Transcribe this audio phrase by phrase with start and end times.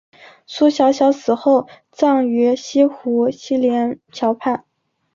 [0.47, 4.65] 苏小小死后葬于西湖西泠桥畔。